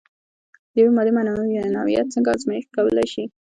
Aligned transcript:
د 0.73 0.75
یوې 0.81 0.91
مادې 0.95 1.11
نوعیت 1.75 2.07
څنګه 2.13 2.29
ازميښت 2.35 2.69
کولی 2.75 3.05
شئ؟ 3.13 3.23